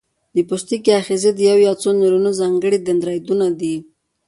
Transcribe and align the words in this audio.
د 0.35 0.37
پوستکي 0.47 0.91
آخذې 1.01 1.29
د 1.33 1.39
یو 1.49 1.57
یا 1.67 1.73
څو 1.81 1.89
نیورونونو 1.99 2.37
ځانګړي 2.41 2.77
دندرایدونه 2.79 3.47
دي. 3.59 3.75